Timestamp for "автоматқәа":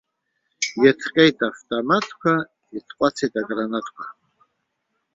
1.49-2.33